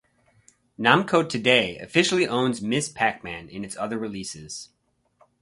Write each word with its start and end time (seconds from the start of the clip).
Namco 0.79 1.29
today 1.29 1.77
officially 1.77 2.27
owns 2.27 2.59
Ms. 2.59 2.89
Pac-Man 2.89 3.47
in 3.49 3.63
its 3.63 3.77
other 3.77 3.99
releases. 3.99 4.69